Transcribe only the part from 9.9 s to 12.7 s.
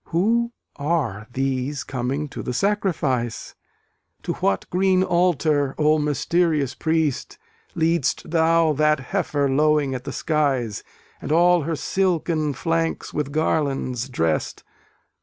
at the skies, And all her silken